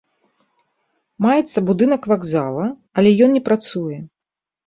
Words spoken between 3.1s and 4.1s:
ён не працуе.